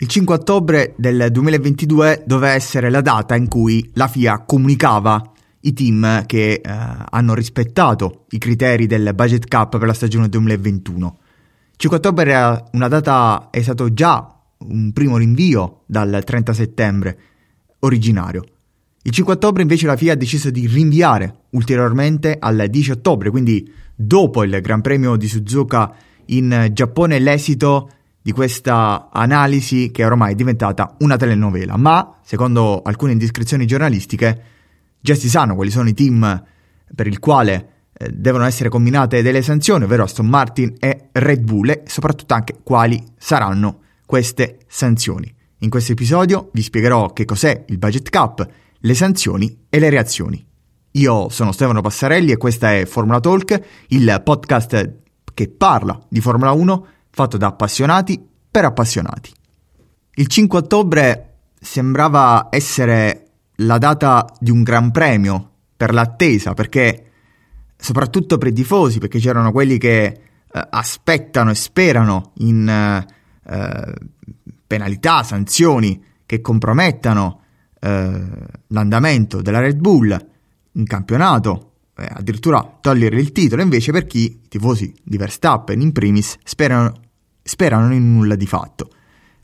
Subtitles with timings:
[0.00, 5.72] Il 5 ottobre del 2022 doveva essere la data in cui la FIA comunicava i
[5.72, 11.18] team che eh, hanno rispettato i criteri del budget cap per la stagione 2021.
[11.72, 17.18] Il 5 ottobre era una data, è stato già un primo rinvio dal 30 settembre
[17.80, 18.44] originario.
[19.02, 23.68] Il 5 ottobre invece la FIA ha deciso di rinviare ulteriormente al 10 ottobre, quindi
[23.96, 25.92] dopo il Gran Premio di Suzuka
[26.26, 27.90] in Giappone l'esito
[28.20, 34.42] di questa analisi che ormai è diventata una telenovela, ma secondo alcune indiscrezioni giornalistiche
[35.00, 36.44] già si sanno quali sono i team
[36.94, 41.70] per il quale eh, devono essere combinate delle sanzioni, ovvero Aston Martin e Red Bull
[41.70, 45.34] e soprattutto anche quali saranno queste sanzioni.
[45.58, 48.46] In questo episodio vi spiegherò che cos'è il budget cap,
[48.78, 50.44] le sanzioni e le reazioni.
[50.92, 54.94] Io sono Stefano Passarelli e questa è Formula Talk, il podcast
[55.34, 59.32] che parla di Formula 1 fatto da appassionati per appassionati.
[60.14, 67.04] Il 5 ottobre sembrava essere la data di un gran premio per l'attesa, perché
[67.76, 70.20] soprattutto per i tifosi, perché c'erano quelli che eh,
[70.70, 73.94] aspettano e sperano in eh,
[74.66, 77.40] penalità, sanzioni che compromettano
[77.80, 78.22] eh,
[78.66, 80.26] l'andamento della Red Bull
[80.72, 85.92] in campionato, eh, addirittura togliere il titolo, invece per chi, i tifosi di Verstappen in
[85.92, 86.92] primis, sperano,
[87.42, 88.90] sperano in nulla di fatto.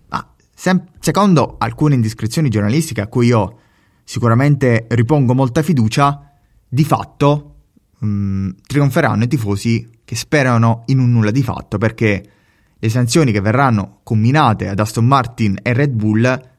[0.08, 3.58] Ma sem- secondo alcune indiscrezioni giornalistiche a cui io
[4.04, 6.30] sicuramente ripongo molta fiducia,
[6.68, 7.54] di fatto
[7.98, 12.30] mh, mm, trionferanno i tifosi che sperano in un nulla di fatto perché
[12.78, 16.52] le sanzioni che verranno combinate ad Aston Martin e Red Bull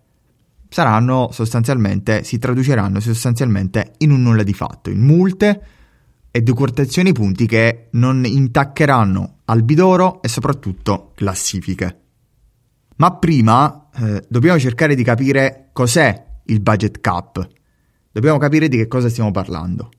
[0.70, 5.62] saranno sostanzialmente, si traduceranno sostanzialmente in un nulla di fatto, in multe
[6.36, 12.00] e decurtazioni punti che non intaccheranno albidoro e soprattutto classifiche.
[12.98, 17.48] Ma prima eh, dobbiamo cercare di capire cos'è il budget cap.
[18.12, 19.92] Dobbiamo capire di che cosa stiamo parlando.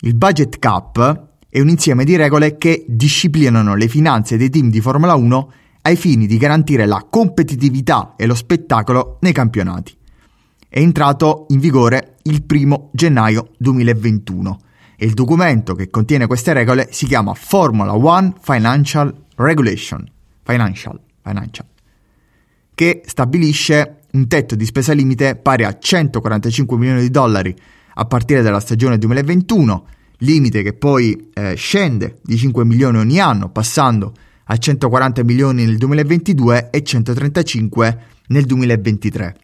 [0.00, 4.80] Il budget cap è un insieme di regole che disciplinano le finanze dei team di
[4.80, 5.52] Formula 1
[5.82, 9.94] ai fini di garantire la competitività e lo spettacolo nei campionati.
[10.66, 14.71] È entrato in vigore il 1 gennaio 2021 e
[15.04, 20.08] il documento che contiene queste regole si chiama Formula One Financial Regulation,
[20.42, 21.66] Financial, Financial
[22.74, 27.54] che stabilisce un tetto di spesa limite pari a 145 milioni di dollari
[27.94, 29.86] a partire dalla stagione 2021,
[30.18, 34.14] limite che poi eh, scende di 5 milioni ogni anno, passando
[34.44, 37.98] a 140 milioni nel 2022 e 135
[38.28, 39.36] nel 2023.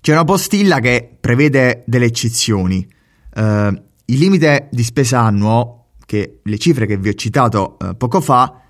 [0.00, 2.86] C'è una postilla che prevede delle eccezioni.
[3.34, 8.20] Uh, il limite di spesa annuo, che le cifre che vi ho citato uh, poco
[8.20, 8.60] fa,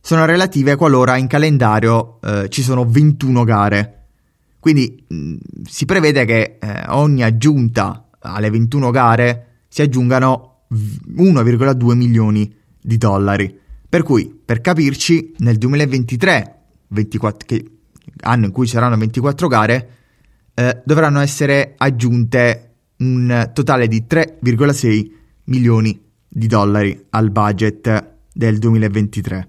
[0.00, 4.06] sono relative qualora in calendario uh, ci sono 21 gare.
[4.60, 5.34] Quindi mh,
[5.64, 6.58] si prevede che
[6.88, 13.58] ogni aggiunta alle 21 gare si aggiungano 1,2 milioni di dollari.
[13.88, 16.58] Per cui, per capirci, nel 2023,
[16.88, 17.64] 24, che,
[18.22, 19.88] anno in cui saranno 24 gare,
[20.54, 22.63] eh, dovranno essere aggiunte
[22.98, 25.10] un totale di 3,6
[25.44, 29.48] milioni di dollari al budget del 2023.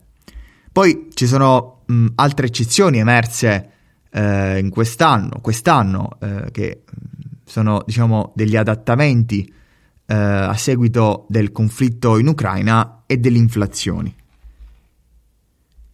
[0.72, 3.70] Poi ci sono mh, altre eccezioni emerse
[4.12, 6.84] eh, in quest'anno, quest'anno eh, che
[7.46, 9.54] sono diciamo degli adattamenti
[10.06, 14.14] eh, a seguito del conflitto in Ucraina e delle inflazioni.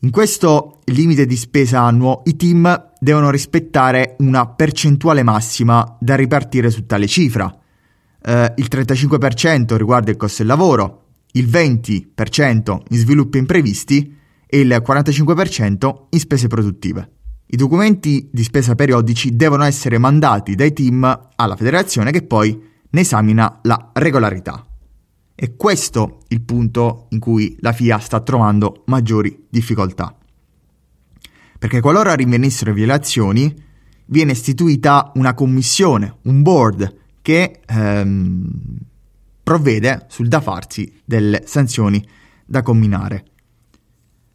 [0.04, 6.72] In questo limite di spesa annuo i team devono rispettare una percentuale massima da ripartire
[6.72, 7.56] su tale cifra.
[8.24, 11.04] Eh, il 35% riguarda il costo del lavoro,
[11.34, 14.18] il 20% in sviluppi imprevisti
[14.48, 17.12] e il 45% in spese produttive.
[17.46, 22.60] I documenti di spesa periodici devono essere mandati dai team alla federazione che poi
[22.90, 24.66] ne esamina la regolarità.
[25.42, 30.16] È questo il punto in cui la FIA sta trovando maggiori difficoltà.
[31.58, 33.52] Perché qualora rinvenissero violazioni,
[34.06, 38.52] viene istituita una commissione, un board, che ehm,
[39.42, 42.08] provvede sul da farsi delle sanzioni
[42.46, 43.26] da combinare.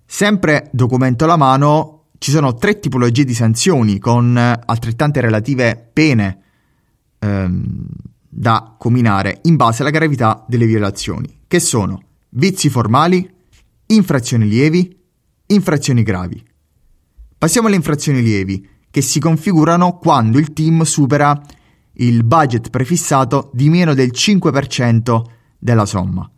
[0.04, 6.40] Sempre documento alla mano, ci sono tre tipologie di sanzioni con altrettante relative pene
[7.20, 7.86] ehm,
[8.38, 13.26] da combinare in base alla gravità delle violazioni, che sono vizi formali,
[13.86, 14.94] infrazioni lievi,
[15.46, 16.44] infrazioni gravi.
[17.38, 21.40] Passiamo alle infrazioni lievi, che si configurano quando il team supera
[21.94, 25.22] il budget prefissato di meno del 5%
[25.58, 26.30] della somma.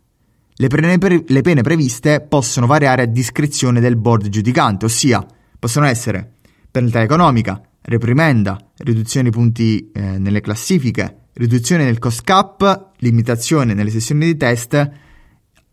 [0.53, 5.25] Le pene, pre- le pene, previste possono variare a discrezione del board giudicante, ossia
[5.59, 6.35] possono essere
[6.71, 13.89] penalità economica, reprimenda, riduzione di punti eh, nelle classifiche, riduzione del cost cap, limitazione nelle
[13.89, 14.73] sessioni di test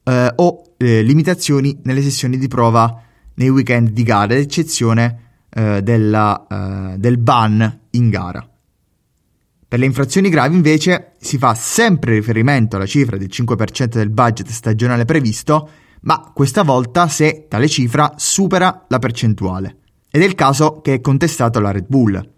[0.03, 3.03] eh, o eh, limitazioni nelle sessioni di prova
[3.35, 8.49] nei weekend di gara, ad eccezione eh, della, eh, del ban in gara.
[9.69, 14.49] Per le infrazioni gravi invece si fa sempre riferimento alla cifra del 5% del budget
[14.49, 15.69] stagionale previsto,
[16.03, 19.79] ma questa volta se tale cifra supera la percentuale.
[20.09, 22.35] Ed è il caso che è contestato alla Red Bull.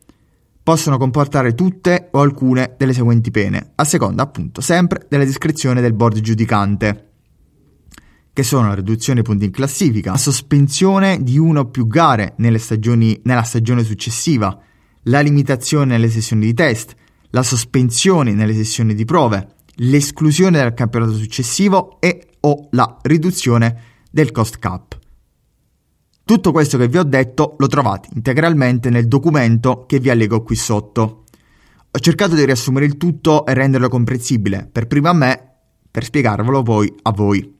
[0.68, 5.94] Possono comportare tutte o alcune delle seguenti pene, a seconda appunto sempre della discrezione del
[5.94, 7.12] board giudicante,
[8.34, 13.18] che sono la riduzione punti in classifica, la sospensione di una o più gare stagioni,
[13.24, 14.60] nella stagione successiva,
[15.04, 16.94] la limitazione nelle sessioni di test,
[17.30, 24.32] la sospensione nelle sessioni di prove, l'esclusione dal campionato successivo e o la riduzione del
[24.32, 24.98] cost cap.
[26.28, 30.56] Tutto questo che vi ho detto lo trovate integralmente nel documento che vi allego qui
[30.56, 31.24] sotto.
[31.90, 35.54] Ho cercato di riassumere il tutto e renderlo comprensibile, per prima a me,
[35.90, 37.56] per spiegarvelo poi a voi.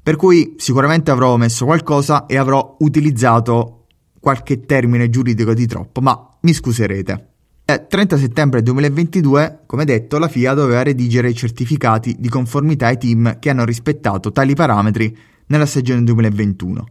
[0.00, 3.86] Per cui sicuramente avrò messo qualcosa e avrò utilizzato
[4.20, 7.30] qualche termine giuridico di troppo, ma mi scuserete.
[7.64, 12.98] Il 30 settembre 2022, come detto, la FIA doveva redigere i certificati di conformità ai
[12.98, 16.86] team che hanno rispettato tali parametri nella stagione 2021.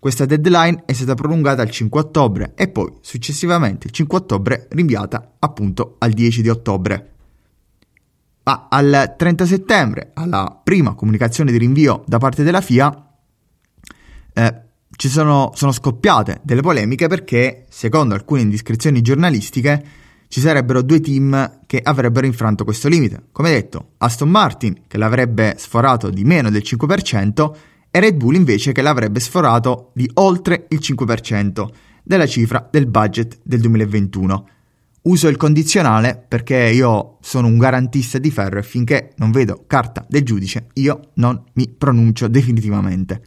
[0.00, 5.34] Questa deadline è stata prolungata al 5 ottobre e poi successivamente il 5 ottobre rinviata
[5.40, 7.12] appunto al 10 di ottobre.
[8.44, 13.08] Ma al 30 settembre, alla prima comunicazione di rinvio da parte della FIA,
[14.34, 14.62] eh,
[14.94, 19.84] ci sono, sono scoppiate delle polemiche perché, secondo alcune indiscrezioni giornalistiche,
[20.28, 23.24] ci sarebbero due team che avrebbero infranto questo limite.
[23.32, 27.52] Come detto, Aston Martin che l'avrebbe sforato di meno del 5%
[27.90, 31.68] e Red Bull invece che l'avrebbe sforato di oltre il 5%
[32.02, 34.48] della cifra del budget del 2021.
[35.02, 40.04] Uso il condizionale perché io sono un garantista di ferro e finché non vedo carta
[40.08, 43.22] del giudice io non mi pronuncio definitivamente.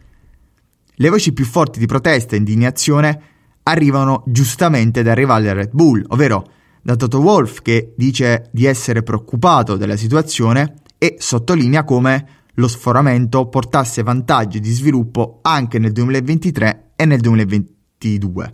[0.93, 3.21] Le voci più forti di protesta e indignazione
[3.63, 9.01] arrivano giustamente dai rivali del Red Bull, ovvero da Toto Wolff che dice di essere
[9.01, 16.91] preoccupato della situazione e sottolinea come lo sforamento portasse vantaggi di sviluppo anche nel 2023
[16.95, 18.51] e nel 2022.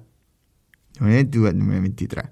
[1.00, 2.30] 2022-2023.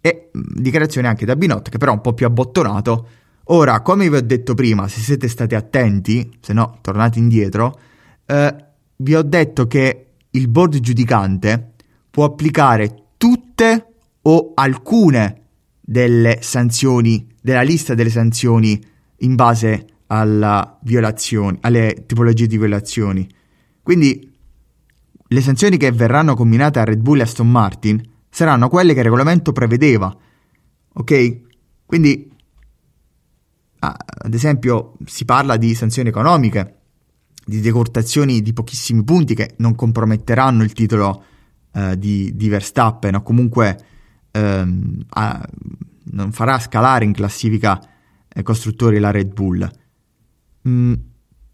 [0.00, 3.08] E dichiarazione anche da Binotto che però è un po' più abbottonato.
[3.44, 7.78] Ora, come vi ho detto prima, se siete stati attenti, se no tornate indietro,
[8.26, 8.54] eh,
[8.96, 11.72] vi ho detto che il board giudicante
[12.10, 15.42] può applicare tutte o alcune
[15.80, 18.84] delle sanzioni, della lista delle sanzioni
[19.18, 23.28] in base alla violazione, alle tipologie di violazioni.
[23.82, 24.34] Quindi
[25.28, 29.04] le sanzioni che verranno combinate a Red Bull e Aston Martin saranno quelle che il
[29.04, 30.14] regolamento prevedeva.
[30.94, 31.40] Ok?
[31.84, 32.30] Quindi,
[33.78, 36.74] ad esempio, si parla di sanzioni economiche,
[37.44, 41.24] di decurtazioni di pochissimi punti che non comprometteranno il titolo
[41.72, 43.78] eh, di, di Verstappen o comunque
[44.32, 45.48] ehm, a,
[46.10, 47.80] non farà scalare in classifica
[48.28, 49.70] eh, costruttori la Red Bull.
[50.68, 50.94] Mm,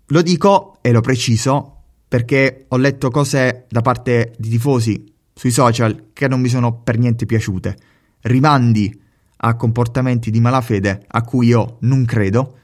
[0.07, 1.77] lo dico e lo preciso
[2.09, 6.99] perché ho letto cose da parte di tifosi sui social che non mi sono per
[6.99, 7.77] niente piaciute.
[8.21, 9.01] Rimandi
[9.45, 12.59] a comportamenti di malafede a cui io non credo,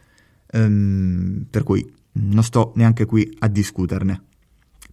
[0.50, 4.22] ehm, per cui non sto neanche qui a discuterne.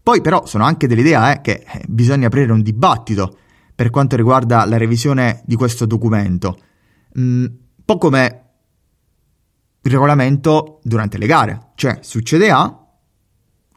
[0.02, 3.38] Poi però sono anche dell'idea eh, che eh, bisogna aprire un dibattito
[3.76, 6.58] per quanto riguarda la revisione di questo documento.
[7.20, 7.46] Mm,
[7.84, 8.45] po' come
[9.86, 12.76] il regolamento durante le gare, cioè succede A,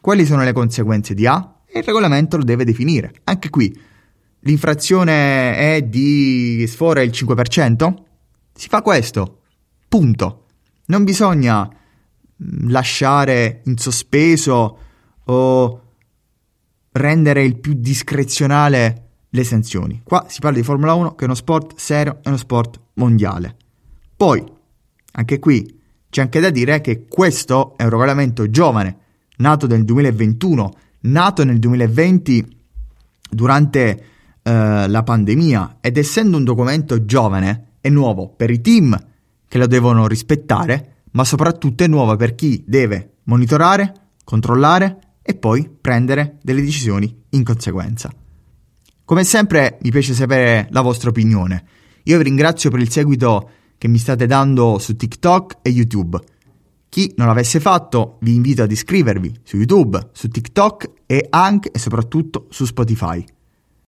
[0.01, 3.13] quali sono le conseguenze di A e il regolamento lo deve definire.
[3.25, 3.79] Anche qui
[4.39, 7.93] l'infrazione è di sfora il 5%?
[8.53, 9.41] Si fa questo.
[9.87, 10.45] Punto.
[10.85, 14.79] Non bisogna mm, lasciare in sospeso
[15.25, 15.83] o
[16.93, 20.01] rendere il più discrezionale le sanzioni.
[20.03, 23.55] Qua si parla di Formula 1 che è uno sport serio e uno sport mondiale.
[24.17, 24.43] Poi,
[25.11, 25.77] anche qui,
[26.09, 28.97] c'è anche da dire che questo è un regolamento giovane,
[29.37, 32.57] nato nel 2021, nato nel 2020
[33.29, 34.03] durante
[34.41, 38.97] eh, la pandemia ed essendo un documento giovane è nuovo per i team
[39.47, 45.69] che lo devono rispettare, ma soprattutto è nuovo per chi deve monitorare, controllare e poi
[45.69, 48.11] prendere delle decisioni in conseguenza.
[49.05, 51.63] Come sempre mi piace sapere la vostra opinione.
[52.03, 56.19] Io vi ringrazio per il seguito che mi state dando su TikTok e YouTube.
[56.89, 61.79] Chi non l'avesse fatto, vi invito ad iscrivervi su YouTube, su TikTok e anche e
[61.79, 63.25] soprattutto su Spotify.